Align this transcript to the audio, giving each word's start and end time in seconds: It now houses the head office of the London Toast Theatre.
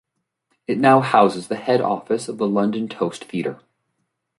It 0.65 0.79
now 0.79 0.99
houses 1.01 1.47
the 1.47 1.55
head 1.57 1.79
office 1.79 2.27
of 2.27 2.39
the 2.39 2.47
London 2.47 2.89
Toast 2.89 3.25
Theatre. 3.25 3.59